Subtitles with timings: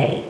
[0.00, 0.29] eight.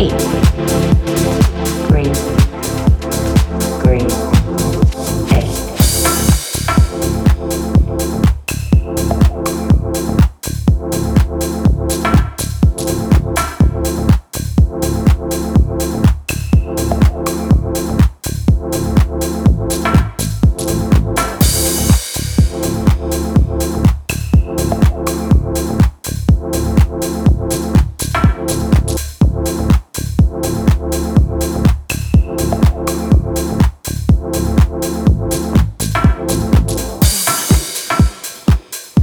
[0.00, 0.39] eight.